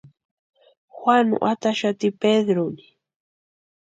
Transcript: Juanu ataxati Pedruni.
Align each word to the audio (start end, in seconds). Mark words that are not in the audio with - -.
Juanu 0.95 1.35
ataxati 1.51 2.07
Pedruni. 2.19 2.85